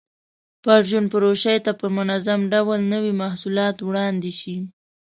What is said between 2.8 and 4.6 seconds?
نوي محصولات وړاندې شي.